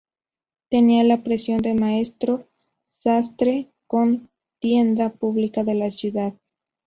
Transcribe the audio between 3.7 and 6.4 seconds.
con tienda pública en la ciudad.